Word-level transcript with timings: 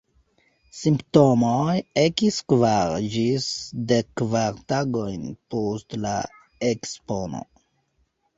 Simptomoj 0.77 1.75
ekis 2.03 2.39
kvar 2.53 2.93
ĝis 3.17 3.45
dekkvar 3.93 4.57
tagojn 4.75 5.29
post 5.55 5.99
la 6.07 6.17
ekspono. 6.73 7.45